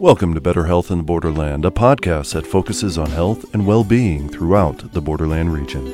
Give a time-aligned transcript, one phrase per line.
[0.00, 3.82] Welcome to Better Health in the Borderland, a podcast that focuses on health and well
[3.82, 5.84] being throughout the Borderland region.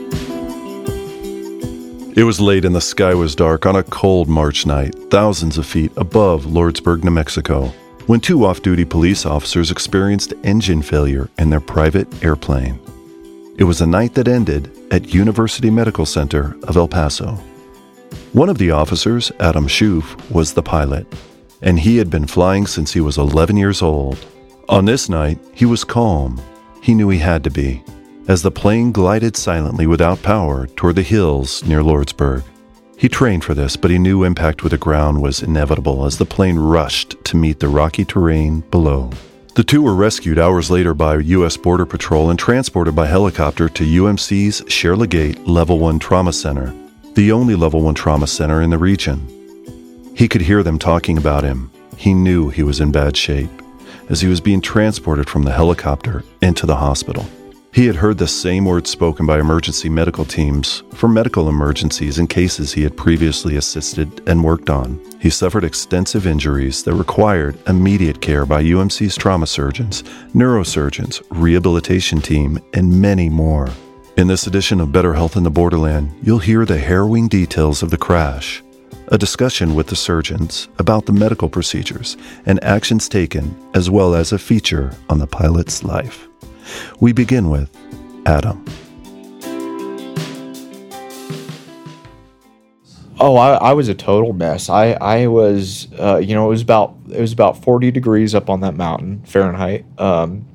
[2.14, 5.64] It was late and the sky was dark on a cold March night, thousands of
[5.64, 7.68] feet above Lordsburg, New Mexico,
[8.04, 12.78] when two off duty police officers experienced engine failure in their private airplane.
[13.56, 17.38] It was a night that ended at University Medical Center of El Paso.
[18.34, 21.06] One of the officers, Adam Schoof, was the pilot
[21.64, 24.24] and he had been flying since he was 11 years old.
[24.68, 26.40] On this night, he was calm.
[26.80, 27.82] He knew he had to be,
[28.28, 32.44] as the plane glided silently without power toward the hills near Lordsburg.
[32.98, 36.26] He trained for this, but he knew impact with the ground was inevitable as the
[36.26, 39.10] plane rushed to meet the rocky terrain below.
[39.54, 41.56] The two were rescued hours later by U.S.
[41.56, 46.74] Border Patrol and transported by helicopter to UMC's Share Legate Level 1 Trauma Center,
[47.14, 49.43] the only Level 1 trauma center in the region.
[50.14, 51.70] He could hear them talking about him.
[51.96, 53.50] He knew he was in bad shape
[54.08, 57.26] as he was being transported from the helicopter into the hospital.
[57.72, 62.30] He had heard the same words spoken by emergency medical teams for medical emergencies and
[62.30, 65.00] cases he had previously assisted and worked on.
[65.20, 72.60] He suffered extensive injuries that required immediate care by UMC's trauma surgeons, neurosurgeons, rehabilitation team,
[72.74, 73.68] and many more.
[74.16, 77.90] In this edition of Better Health in the Borderland, you'll hear the harrowing details of
[77.90, 78.62] the crash
[79.08, 82.16] a discussion with the surgeons about the medical procedures
[82.46, 86.28] and actions taken, as well as a feature on the pilot's life.
[87.00, 87.70] We begin with
[88.26, 88.64] Adam.
[93.20, 94.68] Oh, I, I was a total mess.
[94.68, 98.50] I I was, uh, you know, it was about it was about forty degrees up
[98.50, 99.84] on that mountain Fahrenheit.
[99.98, 100.46] Um,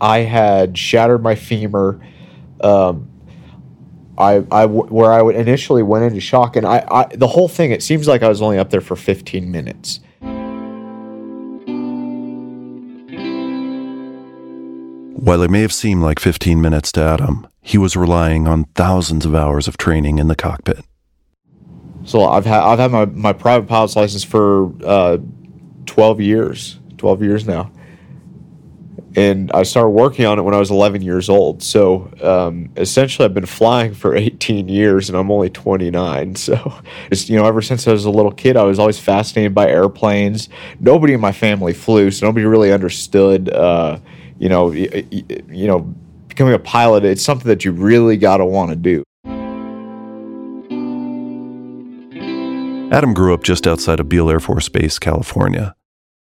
[0.00, 2.00] I had shattered my femur.
[2.60, 3.10] Um,
[4.16, 7.72] I, I where I initially went into shock, and I, I the whole thing.
[7.72, 10.00] It seems like I was only up there for 15 minutes.
[15.16, 19.24] While it may have seemed like 15 minutes to Adam, he was relying on thousands
[19.24, 20.84] of hours of training in the cockpit.
[22.04, 25.18] So I've had I've had my, my private pilot's license for uh,
[25.86, 27.70] 12 years, 12 years now
[29.16, 31.62] and I started working on it when I was 11 years old.
[31.62, 36.34] So um, essentially, I've been flying for 18 years, and I'm only 29.
[36.44, 36.74] So,
[37.08, 39.66] just, you know, ever since I was a little kid, I was always fascinated by
[39.68, 40.50] airplanes.
[40.78, 43.48] Nobody in my family flew, so nobody really understood.
[43.48, 43.98] Uh,
[44.38, 45.06] you know, you,
[45.48, 45.80] you know,
[46.28, 47.04] becoming a pilot.
[47.04, 49.04] It's something that you really got to want to do.
[52.92, 55.74] Adam grew up just outside of Beale Air Force Base, California.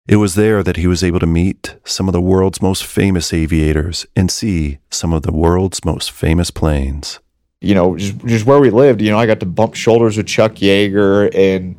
[0.08, 3.32] It was there that he was able to meet some of the world's most famous
[3.32, 7.20] aviators and see some of the world's most famous planes.
[7.60, 10.26] You know, just, just where we lived, you know, I got to bump shoulders with
[10.26, 11.76] Chuck Yeager and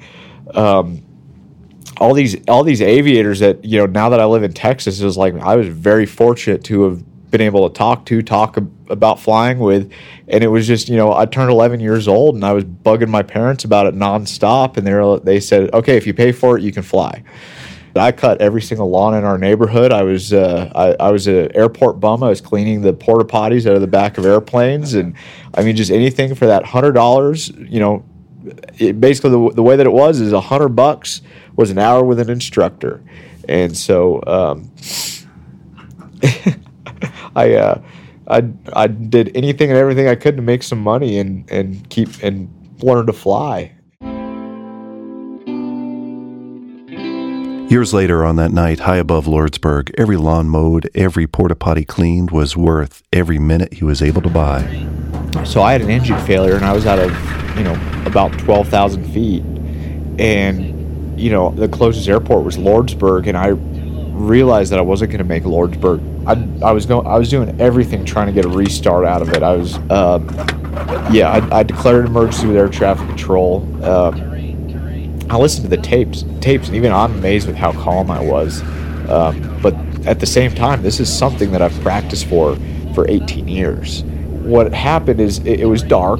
[0.55, 1.03] um,
[1.97, 5.17] all these all these aviators that, you know, now that I live in Texas, is
[5.17, 8.55] like I was very fortunate to have been able to talk to, talk
[8.89, 9.91] about flying with.
[10.29, 13.09] And it was just, you know, I turned 11 years old and I was bugging
[13.09, 14.77] my parents about it nonstop.
[14.77, 17.23] And they were, they said, okay, if you pay for it, you can fly.
[17.95, 19.91] I cut every single lawn in our neighborhood.
[19.91, 22.23] I was uh, I, I, was an airport bum.
[22.23, 25.15] I was cleaning the porta potties out of the back of airplanes, and
[25.53, 27.49] I mean just anything for that hundred dollars.
[27.49, 28.05] You know,
[28.79, 31.21] it, basically the, the way that it was is a hundred bucks
[31.55, 33.03] was an hour with an instructor,
[33.47, 34.71] and so um,
[37.35, 37.53] I.
[37.53, 37.81] Uh,
[38.25, 42.07] I, I did anything and everything I could to make some money and, and keep
[42.23, 42.47] and
[42.81, 43.73] learn to fly.
[47.73, 52.29] Years later, on that night, high above Lordsburg, every lawn mowed, every porta potty cleaned
[52.29, 54.61] was worth every minute he was able to buy.
[55.43, 57.09] So I had an engine failure, and I was out of,
[57.57, 57.73] you know,
[58.05, 59.41] about twelve thousand feet,
[60.19, 65.23] and you know the closest airport was Lordsburg, and I realized that I wasn't going
[65.23, 65.99] to make Lordsburg.
[66.27, 69.29] I, I was going, I was doing everything trying to get a restart out of
[69.29, 69.41] it.
[69.41, 70.19] I was, uh,
[71.11, 73.67] yeah, I, I, declared an emergency with air traffic control.
[73.81, 74.32] Uh,
[75.33, 78.61] I listened to the tapes, tapes, and even I'm amazed with how calm I was.
[79.09, 79.73] Um, but
[80.05, 82.55] at the same time, this is something that I've practiced for
[82.93, 84.03] for 18 years.
[84.03, 86.19] What happened is it, it was dark,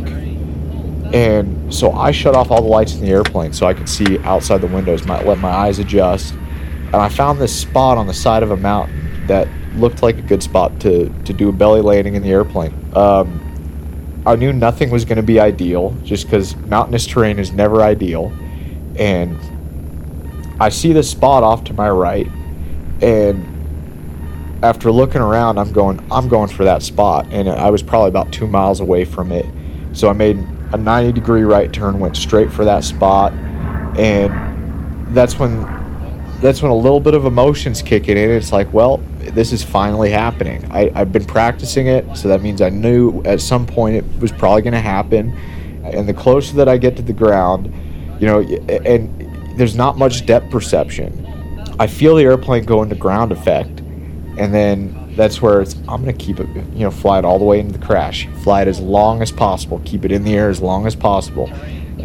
[1.13, 4.18] and so I shut off all the lights in the airplane so I could see
[4.21, 8.16] outside the windows, my, let my eyes adjust, and I found this spot on the
[8.16, 11.81] side of a mountain that looked like a good spot to to do a belly
[11.81, 12.74] landing in the airplane.
[12.95, 17.83] Um, I knew nothing was going to be ideal, just because mountainous terrain is never
[17.83, 18.33] ideal
[18.98, 19.40] and
[20.60, 22.28] I see this spot off to my right,
[23.01, 23.50] and
[24.63, 28.31] after looking around, I'm going, I'm going for that spot, and I was probably about
[28.31, 29.45] two miles away from it.
[29.92, 30.38] So I made
[30.72, 33.34] a 90 degree right turn, went straight for that spot,
[33.98, 35.62] and that's when
[36.42, 38.30] that's when a little bit of emotions kicking in.
[38.30, 40.69] It's like, well, this is finally happening.
[40.72, 44.31] I, I've been practicing it, so that means I knew at some point it was
[44.31, 45.31] probably going to happen.
[45.86, 47.74] And the closer that I get to the ground,
[48.24, 48.40] you know,
[48.86, 51.28] and there's not much depth perception.
[51.78, 53.81] I feel the airplane go into ground effect,
[54.38, 55.74] and then that's where it's.
[55.90, 58.62] I'm gonna keep it, you know, fly it all the way into the crash, fly
[58.62, 61.50] it as long as possible, keep it in the air as long as possible,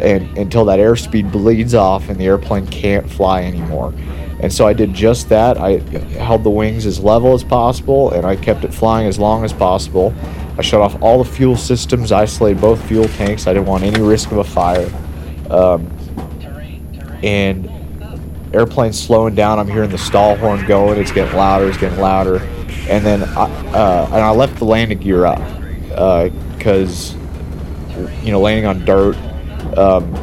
[0.01, 3.93] and until that airspeed bleeds off and the airplane can't fly anymore.
[4.41, 5.57] And so I did just that.
[5.57, 5.77] I
[6.17, 9.53] held the wings as level as possible, and I kept it flying as long as
[9.53, 10.13] possible.
[10.57, 13.47] I shut off all the fuel systems, isolated both fuel tanks.
[13.47, 14.91] I didn't want any risk of a fire.
[15.49, 15.89] Um,
[17.23, 17.69] and
[18.53, 19.59] airplane slowing down.
[19.59, 20.99] I'm hearing the stall horn going.
[20.99, 21.67] It's getting louder.
[21.67, 22.37] It's getting louder.
[22.89, 23.43] And then I,
[23.73, 25.41] uh, and I left the landing gear up
[26.57, 29.15] because uh, you know landing on dirt.
[29.77, 30.13] Um,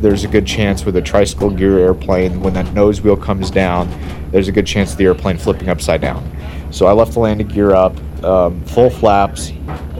[0.00, 3.88] there's a good chance with a tricycle gear airplane when that nose wheel comes down,
[4.30, 6.26] there's a good chance of the airplane flipping upside down.
[6.70, 9.52] So I left the landing gear up, um, full flaps,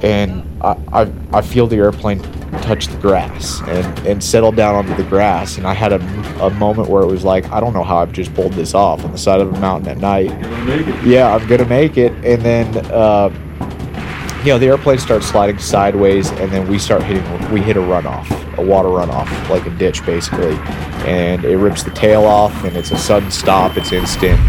[0.03, 2.23] and I, I, I feel the airplane
[2.63, 5.57] touch the grass and, and settle down onto the grass.
[5.57, 6.01] And I had a,
[6.45, 9.05] a moment where it was like, I don't know how I've just pulled this off
[9.05, 10.31] on the side of a mountain at night.
[11.05, 12.13] Yeah, I'm going to make it.
[12.25, 13.31] And then, uh,
[14.41, 17.81] you know, the airplane starts sliding sideways, and then we start hitting, we hit a
[17.81, 20.57] runoff, a water runoff, like a ditch basically.
[21.07, 24.41] And it rips the tail off, and it's a sudden stop, it's instant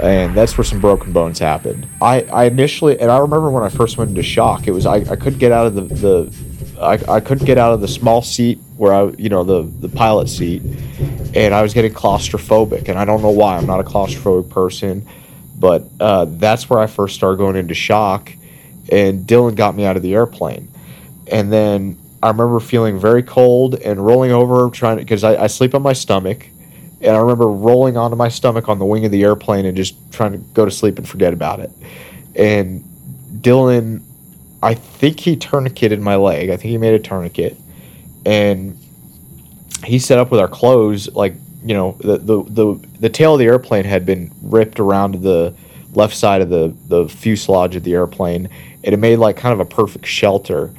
[0.00, 1.86] and that's where some broken bones happened.
[2.00, 4.96] I, I initially, and I remember when I first went into shock, it was I,
[4.96, 8.22] I couldn't get out of the, the I, I couldn't get out of the small
[8.22, 10.62] seat where I, you know, the, the pilot seat,
[11.34, 12.88] and I was getting claustrophobic.
[12.88, 13.56] And I don't know why.
[13.56, 15.06] I'm not a claustrophobic person,
[15.58, 18.32] but uh, that's where I first started going into shock.
[18.90, 20.68] And Dylan got me out of the airplane.
[21.30, 25.46] And then I remember feeling very cold and rolling over, trying to, because I, I
[25.48, 26.48] sleep on my stomach.
[27.00, 29.94] And I remember rolling onto my stomach on the wing of the airplane and just
[30.10, 31.70] trying to go to sleep and forget about it.
[32.34, 32.82] And
[33.40, 34.02] Dylan
[34.62, 36.50] I think he tourniqueted my leg.
[36.50, 37.56] I think he made a tourniquet,
[38.26, 38.76] and
[39.84, 41.08] he set up with our clothes.
[41.14, 41.34] Like
[41.64, 45.54] you know, the the the, the tail of the airplane had been ripped around the
[45.92, 48.48] left side of the the fuselage of the airplane,
[48.82, 50.72] and it made like kind of a perfect shelter.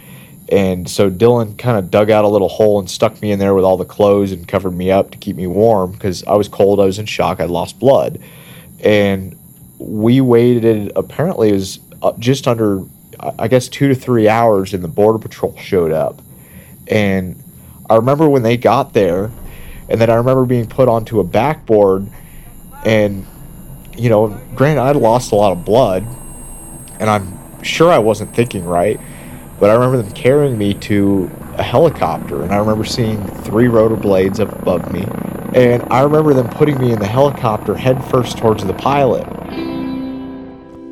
[0.51, 3.53] And so Dylan kind of dug out a little hole and stuck me in there
[3.53, 6.47] with all the clothes and covered me up to keep me warm because I was
[6.47, 6.79] cold.
[6.79, 7.39] I was in shock.
[7.39, 8.19] I lost blood,
[8.83, 9.37] and
[9.77, 10.91] we waited.
[10.95, 12.83] Apparently, it was uh, just under
[13.37, 16.21] I guess two to three hours, and the border patrol showed up.
[16.87, 17.41] And
[17.89, 19.31] I remember when they got there,
[19.89, 22.07] and then I remember being put onto a backboard,
[22.85, 23.25] and
[23.97, 26.05] you know, granted, I'd lost a lot of blood,
[26.99, 28.99] and I'm sure I wasn't thinking right,
[29.59, 33.97] but I remember them carrying me to a helicopter, and I remember seeing three rotor
[33.97, 35.05] blades up above me,
[35.53, 39.27] and I remember them putting me in the helicopter headfirst towards the pilot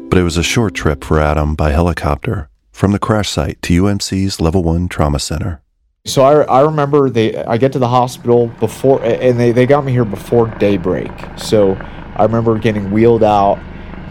[0.10, 3.84] but it was a short trip for Adam by helicopter from the crash site to
[3.84, 5.62] UMC's Level 1 Trauma Center.
[6.06, 9.84] So I, I remember they I get to the hospital before and they, they got
[9.84, 11.12] me here before daybreak.
[11.36, 11.74] So
[12.16, 13.60] I remember getting wheeled out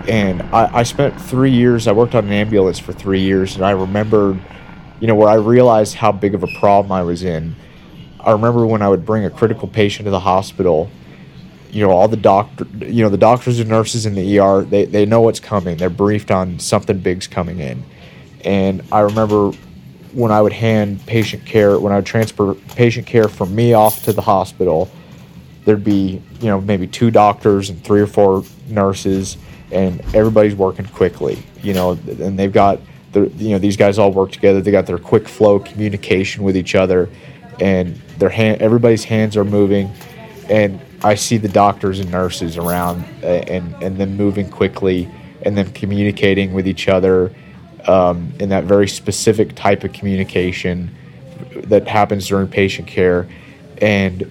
[0.07, 3.65] and I, I spent three years I worked on an ambulance for three years and
[3.65, 4.39] I remembered
[5.01, 7.57] you know where I realized how big of a problem I was in.
[8.21, 10.91] I remember when I would bring a critical patient to the hospital
[11.77, 14.87] you know all the doctor you know the doctors and nurses in the ER they,
[14.87, 15.77] they know what's coming.
[15.77, 17.85] They're briefed on something big's coming in.
[18.45, 19.51] And I remember
[20.13, 24.05] when I would hand patient care when I would transfer patient care from me off
[24.05, 24.91] to the hospital
[25.67, 29.37] there'd be you know maybe two doctors and three or four nurses
[29.71, 31.93] and everybody's working quickly you know.
[31.93, 32.81] And they've got
[33.13, 34.63] the you know these guys all work together.
[34.63, 37.11] They got their quick flow communication with each other
[37.61, 39.93] and their hand everybody's hands are moving.
[40.49, 45.11] And I see the doctors and nurses around uh, and, and them moving quickly
[45.43, 47.35] and then communicating with each other
[47.87, 50.95] um, in that very specific type of communication
[51.65, 53.29] that happens during patient care.
[53.79, 54.31] And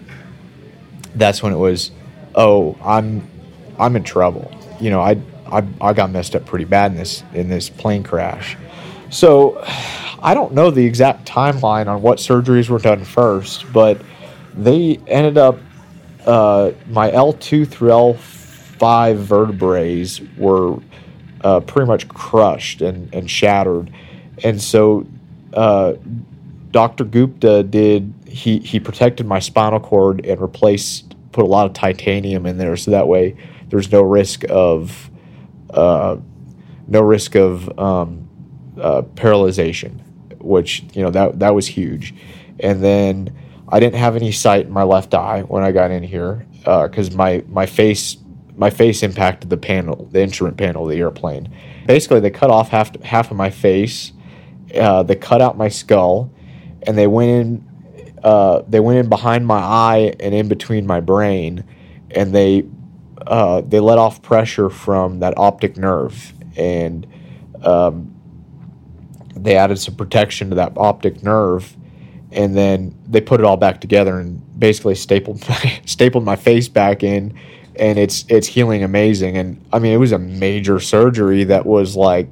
[1.15, 1.91] that's when it was,
[2.33, 3.29] oh, I'm
[3.77, 4.51] I'm in trouble.
[4.79, 5.17] You know, I,
[5.47, 8.57] I, I got messed up pretty bad in this in this plane crash.
[9.09, 9.61] So
[10.21, 14.01] I don't know the exact timeline on what surgeries were done first, but
[14.55, 15.59] they ended up
[16.25, 20.05] uh, my L2 through L5 vertebrae
[20.37, 20.79] were
[21.41, 23.93] uh, pretty much crushed and, and shattered.
[24.43, 25.05] And so
[25.53, 25.93] uh,
[26.71, 27.05] Dr.
[27.05, 32.45] Gupta did, he, he protected my spinal cord and replaced, put a lot of titanium
[32.45, 33.37] in there so that way
[33.69, 35.09] there's no risk of,
[35.69, 36.17] uh,
[36.87, 38.27] no risk of um,
[38.79, 39.99] uh, paralyzation,
[40.39, 42.13] which, you know, that, that was huge.
[42.59, 43.35] And then
[43.69, 47.13] I didn't have any sight in my left eye when I got in here because
[47.13, 48.17] uh, my my face
[48.57, 51.49] my face impacted the panel, the instrument panel of the airplane.
[51.85, 54.13] Basically, they cut off half half of my face.
[54.73, 56.31] Uh, they cut out my skull,
[56.83, 58.15] and they went in.
[58.23, 61.63] Uh, they went in behind my eye and in between my brain,
[62.11, 62.65] and they
[63.27, 67.05] uh, they let off pressure from that optic nerve, and
[67.63, 68.15] um,
[69.35, 71.75] they added some protection to that optic nerve,
[72.35, 76.67] and then they put it all back together and basically stapled my, stapled my face
[76.67, 77.37] back in
[77.77, 79.37] and it's it's healing amazing.
[79.37, 82.29] And I mean, it was a major surgery that was like,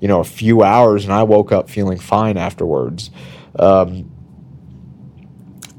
[0.00, 3.10] you know, a few hours, and I woke up feeling fine afterwards.
[3.58, 4.10] Um,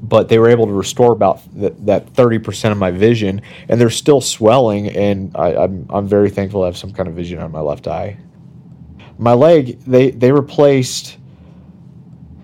[0.00, 3.80] but they were able to restore about th- that thirty percent of my vision, and
[3.80, 4.88] they're still swelling.
[4.88, 7.86] And I, I'm I'm very thankful to have some kind of vision on my left
[7.86, 8.16] eye.
[9.18, 11.16] My leg, they they replaced.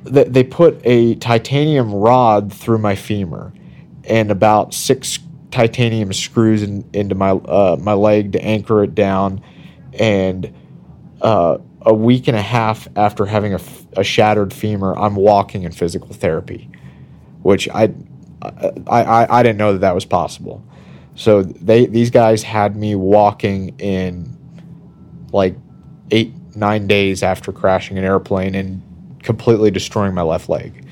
[0.04, 3.52] They, they put a titanium rod through my femur,
[4.04, 5.18] and about six
[5.50, 9.42] titanium screws in, into my uh, my leg to anchor it down,
[9.98, 10.52] and
[11.22, 13.60] uh, a week and a half after having a,
[13.96, 16.68] a shattered femur, I'm walking in physical therapy,
[17.42, 17.92] which I,
[18.42, 20.64] I, I, I didn't know that that was possible.
[21.14, 24.36] So they these guys had me walking in
[25.32, 25.56] like
[26.10, 28.82] eight nine days after crashing an airplane and
[29.24, 30.86] completely destroying my left leg.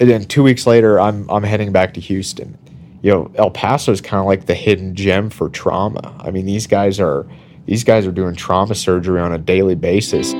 [0.00, 2.58] And then two weeks later, I'm I'm heading back to Houston
[3.04, 6.16] you know, El Paso is kind of like the hidden gem for trauma.
[6.20, 7.26] I mean, these guys are
[7.66, 10.32] these guys are doing trauma surgery on a daily basis.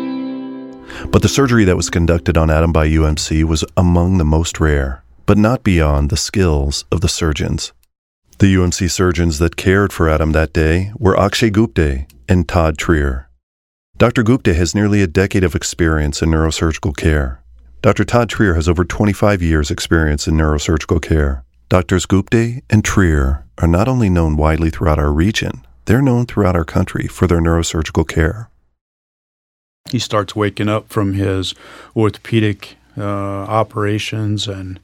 [1.11, 5.05] But the surgery that was conducted on Adam by UMC was among the most rare,
[5.27, 7.75] but not beyond the skills of the surgeons.
[8.39, 13.24] The UMC surgeons that cared for Adam that day were Akshay Gupte and Todd Trier.
[14.05, 14.23] Dr.
[14.23, 17.41] Gupta has nearly a decade of experience in neurosurgical care.
[17.81, 18.05] Dr.
[18.05, 21.43] Todd Trier has over 25 years' experience in neurosurgical care.
[21.71, 26.55] Doctors Gupta and Trier are not only known widely throughout our region, they're known throughout
[26.55, 28.51] our country for their neurosurgical care.
[29.89, 31.55] He starts waking up from his
[31.97, 34.81] orthopedic uh, operations and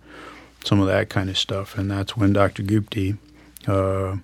[0.64, 2.62] some of that kind of stuff, and that's when Dr.
[2.62, 3.18] Gupta,
[3.66, 4.16] uh,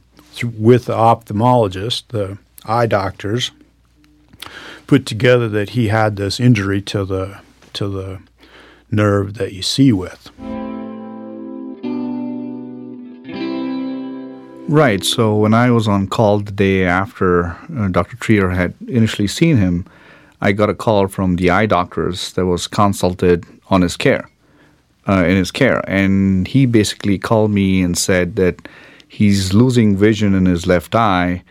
[0.43, 3.51] with the ophthalmologist, the eye doctors,
[4.87, 7.39] put together that he had this injury to the
[7.73, 8.21] to the
[8.91, 10.31] nerve that you see with.
[14.69, 15.05] Right.
[15.05, 18.17] So when I was on call the day after uh, Dr.
[18.17, 19.87] Trier had initially seen him,
[20.41, 24.29] I got a call from the eye doctors that was consulted on his care,
[25.09, 28.69] uh, in his care, and he basically called me and said that
[29.09, 31.45] he's losing vision in his left eye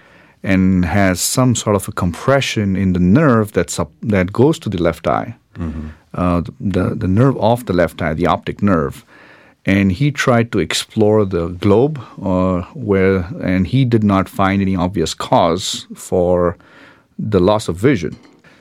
[0.45, 4.69] and has some sort of a compression in the nerve that's up, that goes to
[4.69, 5.89] the left eye, mm-hmm.
[6.13, 9.03] uh, the the nerve of the left eye, the optic nerve
[9.65, 14.75] and he tried to explore the globe uh, where and he did not find any
[14.75, 16.55] obvious cause for
[17.17, 18.15] the loss of vision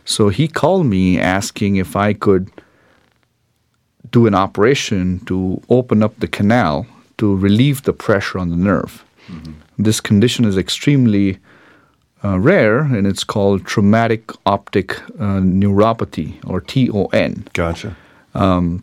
[0.04, 2.50] so he called me asking if i could
[4.10, 6.86] do an operation to open up the canal
[7.18, 9.52] to relieve the pressure on the nerve mm-hmm.
[9.78, 11.38] this condition is extremely
[12.24, 17.96] uh, rare and it's called traumatic optic uh, neuropathy or TON gotcha
[18.34, 18.82] um,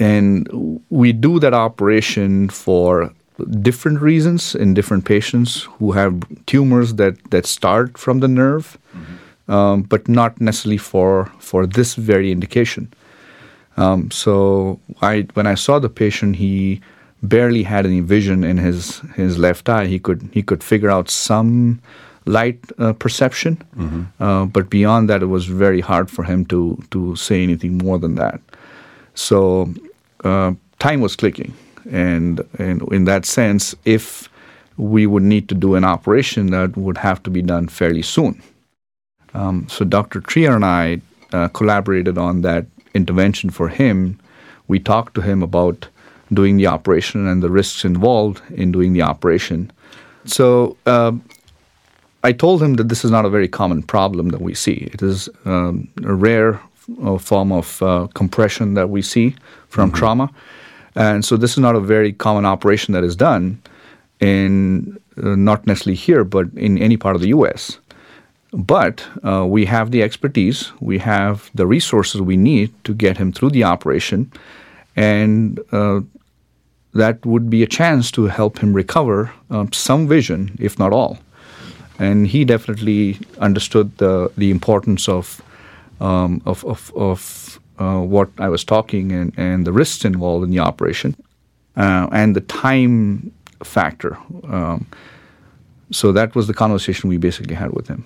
[0.00, 3.12] and we do that operation for
[3.60, 9.52] different reasons in different patients who have tumors that, that start from the nerve, mm-hmm.
[9.52, 12.92] um, but not necessarily for, for this very indication.
[13.76, 16.80] Um, so I, when I saw the patient, he
[17.22, 19.86] barely had any vision in his, his left eye.
[19.86, 21.80] He could, he could figure out some
[22.28, 24.22] light uh, perception, mm-hmm.
[24.22, 27.98] uh, but beyond that, it was very hard for him to, to say anything more
[27.98, 28.40] than that.
[29.14, 29.72] So
[30.24, 31.54] uh, time was clicking,
[31.90, 34.28] and and in that sense, if
[34.76, 38.40] we would need to do an operation, that would have to be done fairly soon.
[39.34, 40.20] Um, so Dr.
[40.20, 41.00] Trier and I
[41.32, 44.18] uh, collaborated on that intervention for him.
[44.68, 45.88] We talked to him about
[46.32, 49.72] doing the operation and the risks involved in doing the operation.
[50.24, 51.12] So uh,
[52.28, 54.78] I told him that this is not a very common problem that we see.
[54.92, 56.60] It is um, a rare
[57.02, 59.34] a form of uh, compression that we see
[59.68, 59.98] from mm-hmm.
[59.98, 60.30] trauma.
[60.94, 63.62] And so this is not a very common operation that is done
[64.20, 67.78] in uh, not necessarily here, but in any part of the U.S.
[68.52, 73.32] But uh, we have the expertise, we have the resources we need to get him
[73.32, 74.30] through the operation,
[74.96, 76.00] and uh,
[76.92, 81.18] that would be a chance to help him recover um, some vision, if not all.
[81.98, 85.40] And he definitely understood the the importance of
[86.00, 90.50] um, of, of, of uh, what I was talking and, and the risks involved in
[90.50, 91.14] the operation.
[91.78, 94.18] uh, and the time factor.
[94.44, 94.86] Um,
[95.90, 98.04] so that was the conversation we basically had with him.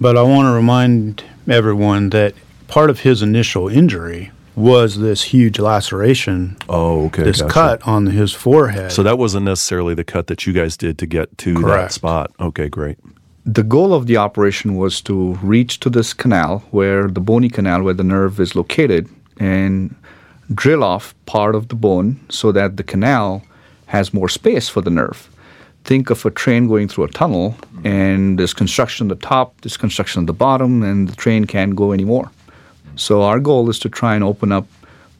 [0.00, 2.34] But I want to remind everyone that
[2.68, 7.22] part of his initial injury was this huge laceration, Oh, okay.
[7.22, 7.52] this gotcha.
[7.52, 8.92] cut on his forehead.
[8.92, 12.30] So that wasn't necessarily the cut that you guys did to get to that spot.
[12.38, 12.98] Okay, great.
[13.44, 17.82] The goal of the operation was to reach to this canal where the bony canal
[17.82, 19.08] where the nerve is located
[19.40, 19.94] and
[20.54, 23.42] drill off part of the bone so that the canal
[23.86, 25.28] has more space for the nerve.
[25.84, 29.76] Think of a train going through a tunnel and there's construction at the top, there's
[29.76, 32.30] construction at the bottom, and the train can't go anymore.
[32.96, 34.66] So our goal is to try and open up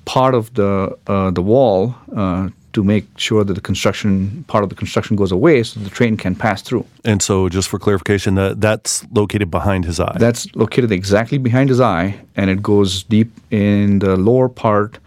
[0.04, 4.70] part of the uh, the wall uh, to make sure that the construction part of
[4.70, 6.86] the construction goes away so the train can pass through.
[7.04, 10.16] And so, just for clarification, that that's located behind his eye.
[10.18, 14.98] That's located exactly behind his eye, and it goes deep in the lower part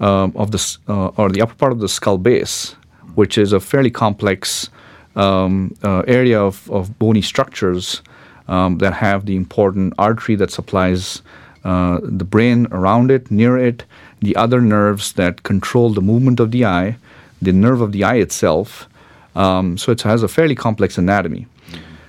[0.00, 2.76] um, of the uh, or the upper part of the skull base,
[3.14, 4.70] which is a fairly complex
[5.16, 8.02] um, uh, area of, of bony structures
[8.48, 11.22] um, that have the important artery that supplies
[11.64, 13.84] uh, the brain around it, near it,
[14.20, 16.96] the other nerves that control the movement of the eye,
[17.40, 18.88] the nerve of the eye itself.
[19.34, 21.46] Um, so it has a fairly complex anatomy.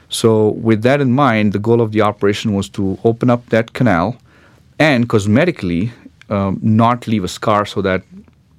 [0.10, 3.74] So, with that in mind, the goal of the operation was to open up that
[3.74, 4.18] canal
[4.78, 5.92] and cosmetically
[6.30, 8.04] um, not leave a scar so that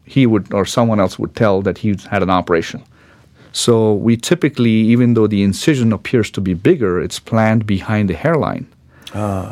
[0.04, 2.82] he would or someone else would tell that he had an operation.
[3.52, 8.14] So, we typically, even though the incision appears to be bigger, it's planned behind the
[8.14, 8.66] hairline.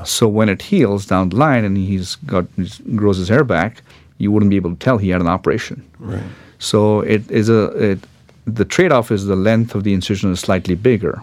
[0.04, 3.82] So, when it heals down the line and he's got he's, grows his hair back,
[4.18, 5.82] you wouldn't be able to tell he had an operation.
[5.98, 6.22] right.
[6.58, 7.98] So, it is a it,
[8.46, 11.22] the trade-off is the length of the incision is slightly bigger.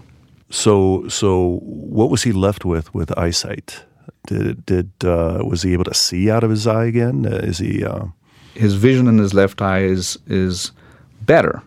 [0.50, 3.84] So, so what was he left with with eyesight?
[4.28, 7.26] Did did uh, was he able to see out of his eye again?
[7.26, 7.84] Uh, is he?
[7.84, 8.06] Uh,
[8.54, 10.72] his vision in his left eye is is
[11.22, 11.62] better.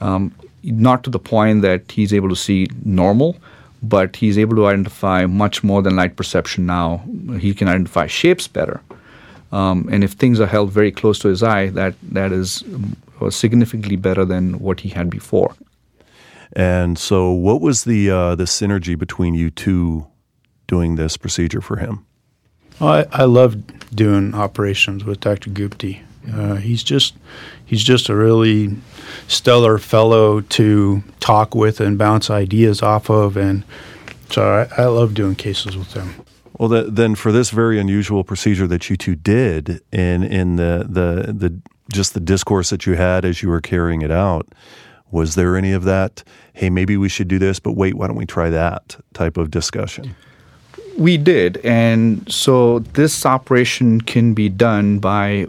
[0.00, 0.32] Um,
[0.62, 3.36] not to the point that he's able to see normal,
[3.82, 7.02] but he's able to identify much more than light perception now.
[7.38, 8.80] He can identify shapes better.
[9.50, 12.96] Um, and if things are held very close to his eye, that that is um,
[13.30, 15.54] significantly better than what he had before.
[16.54, 20.06] and so, what was the uh, the synergy between you two
[20.66, 22.06] doing this procedure for him?
[22.80, 23.56] I, I love
[23.94, 25.50] doing operations with Dr.
[25.50, 26.00] Gupte.
[26.30, 27.14] Uh, he's just
[27.64, 28.76] he's just a really
[29.28, 33.64] stellar fellow to talk with and bounce ideas off of, and
[34.30, 36.14] so I, I love doing cases with him.
[36.58, 40.86] Well, the, then for this very unusual procedure that you two did, in in the
[40.88, 41.58] the the
[41.90, 44.46] just the discourse that you had as you were carrying it out,
[45.10, 46.22] was there any of that?
[46.52, 49.50] Hey, maybe we should do this, but wait, why don't we try that type of
[49.50, 50.14] discussion?
[50.96, 55.46] We did, and so this operation can be done by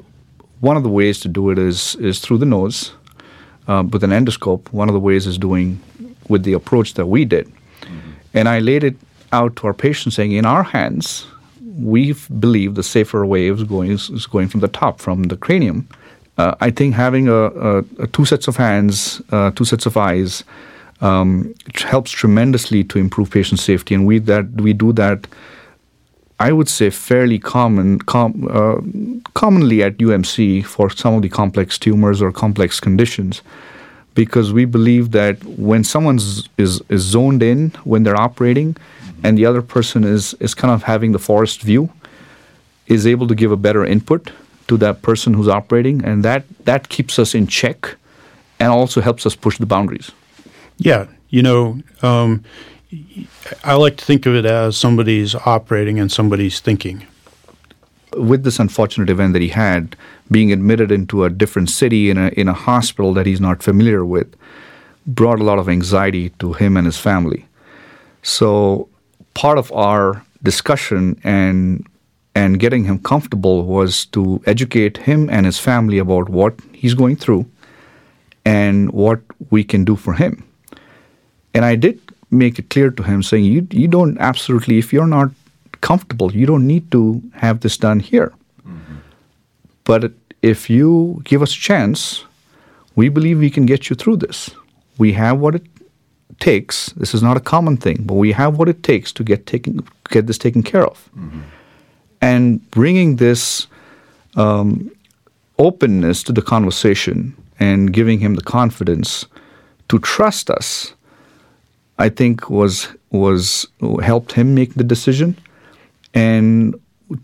[0.63, 2.93] one of the ways to do it is is through the nose
[3.67, 4.71] uh, with an endoscope.
[4.71, 5.79] One of the ways is doing
[6.29, 7.51] with the approach that we did,
[8.33, 8.95] and I laid it
[9.33, 11.27] out to our patients saying, in our hands,
[11.77, 15.87] we believe the safer way is going is, going from the top, from the cranium.
[16.37, 19.97] Uh, I think having a, a, a two sets of hands, uh, two sets of
[19.97, 20.43] eyes,
[21.01, 25.27] um, it helps tremendously to improve patient safety, and we that we do that.
[26.47, 28.79] I would say fairly common, com, uh,
[29.33, 33.41] commonly at UMC for some of the complex tumors or complex conditions,
[34.13, 35.35] because we believe that
[35.69, 38.75] when someone is is zoned in when they're operating,
[39.23, 41.89] and the other person is is kind of having the forest view,
[42.87, 44.31] is able to give a better input
[44.67, 47.95] to that person who's operating, and that that keeps us in check,
[48.59, 50.11] and also helps us push the boundaries.
[50.77, 52.43] Yeah, you know, um,
[53.63, 57.07] I like to think of it as somebody's operating and somebody's thinking.
[58.17, 59.95] with this unfortunate event that he had,
[60.31, 64.05] being admitted into a different city in a in a hospital that he's not familiar
[64.05, 64.35] with,
[65.05, 67.45] brought a lot of anxiety to him and his family.
[68.21, 68.87] So
[69.33, 71.85] part of our discussion and
[72.35, 77.15] and getting him comfortable was to educate him and his family about what he's going
[77.15, 77.45] through
[78.45, 80.43] and what we can do for him.
[81.53, 81.99] And I did
[82.33, 85.31] make it clear to him saying you you don't absolutely if you're not
[85.81, 88.31] comfortable, you don't need to have this done here.
[89.83, 92.23] But if you give us a chance,
[92.95, 94.49] we believe we can get you through this.
[94.97, 95.65] We have what it
[96.39, 96.87] takes.
[96.95, 99.85] This is not a common thing, but we have what it takes to get taken
[100.09, 101.09] get this taken care of.
[102.21, 103.67] And bringing this
[104.35, 104.89] um,
[105.57, 109.25] openness to the conversation and giving him the confidence
[109.89, 110.93] to trust us,
[112.05, 112.75] I think was
[113.11, 113.67] was
[114.01, 115.29] helped him make the decision
[116.13, 116.75] and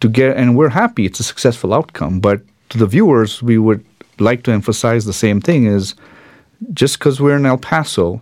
[0.02, 2.40] to get and we're happy it's a successful outcome but
[2.70, 3.84] to the viewers we would
[4.20, 5.96] like to emphasize the same thing is
[6.74, 8.22] just because we're in El Paso,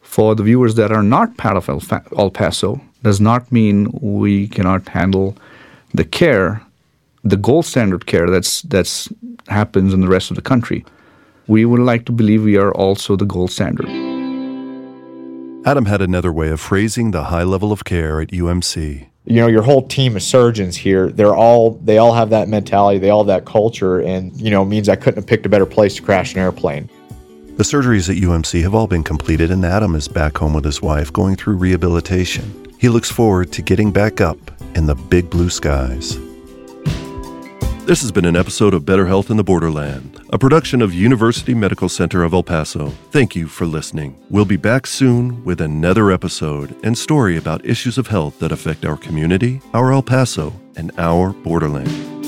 [0.00, 1.82] for the viewers that are not part of El,
[2.18, 5.36] El Paso, does not mean we cannot handle
[5.94, 6.62] the care,
[7.24, 9.08] the gold standard care that's that's
[9.48, 10.84] happens in the rest of the country.
[11.46, 14.09] We would like to believe we are also the gold standard.
[15.66, 19.06] Adam had another way of phrasing the high level of care at UMC.
[19.26, 22.98] You know, your whole team of surgeons here, they're all they all have that mentality,
[22.98, 25.66] they all have that culture and, you know, means I couldn't have picked a better
[25.66, 26.88] place to crash an airplane.
[27.58, 30.80] The surgeries at UMC have all been completed and Adam is back home with his
[30.80, 32.74] wife going through rehabilitation.
[32.78, 34.38] He looks forward to getting back up
[34.74, 36.18] in the big blue skies.
[37.86, 41.54] This has been an episode of Better Health in the Borderland, a production of University
[41.54, 42.90] Medical Center of El Paso.
[43.10, 44.16] Thank you for listening.
[44.30, 48.84] We'll be back soon with another episode and story about issues of health that affect
[48.84, 52.19] our community, our El Paso, and our borderland.